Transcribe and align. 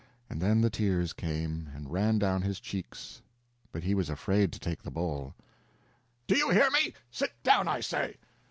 and 0.31 0.41
then 0.41 0.61
the 0.61 0.69
tears 0.71 1.13
came, 1.13 1.69
and 1.75 1.91
ran 1.91 2.17
down 2.17 2.41
his 2.41 2.59
cheeks, 2.59 3.21
but 3.71 3.83
he 3.83 3.93
was 3.93 4.09
afraid 4.09 4.51
to 4.51 4.57
take 4.57 4.81
the 4.81 4.89
bowl. 4.89 5.35
"Do 6.25 6.35
you 6.35 6.49
hear 6.49 6.71
me? 6.71 6.95
Sit 7.11 7.33
down, 7.43 7.67
I 7.67 7.81
say!" 7.81 8.17